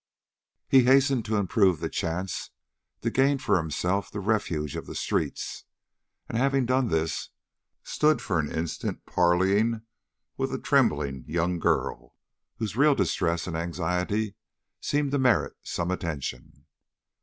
[0.67, 2.49] He hastened to improve the chance
[3.01, 5.65] to gain for himself the refuge of the streets;
[6.27, 7.29] and, having done this,
[7.83, 9.83] stood for an instant parleying
[10.37, 12.15] with a trembling young girl,
[12.57, 14.33] whose real distress and anxiety
[14.79, 16.65] seemed to merit some attention.